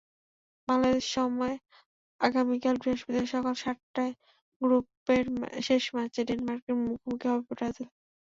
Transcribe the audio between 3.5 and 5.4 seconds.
সাতটায় গ্রুপের